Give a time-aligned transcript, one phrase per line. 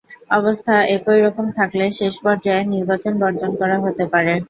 [0.31, 4.33] অবস্থা একই রকম থাকলে শেষ পর্যায়ে নির্বাচন বর্জন করা হতে পারে।